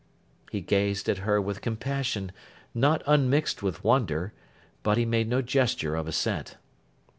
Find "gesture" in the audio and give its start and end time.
5.43-5.95